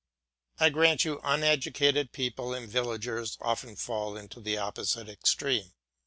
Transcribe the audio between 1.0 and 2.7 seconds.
you uneducated people and